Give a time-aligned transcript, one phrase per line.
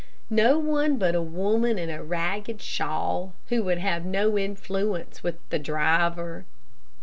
[0.31, 5.37] No one but a woman in a ragged shawl who would have no influence with
[5.51, 6.45] the driver.